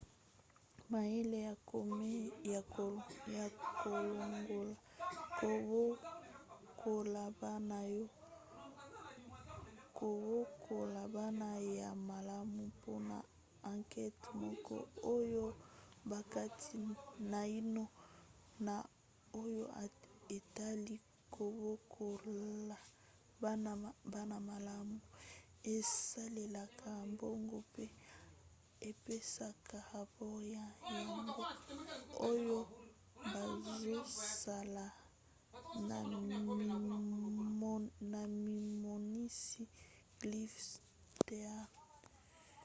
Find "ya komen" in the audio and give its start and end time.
1.47-2.13